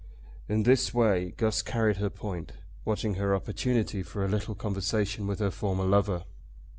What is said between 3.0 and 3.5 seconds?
her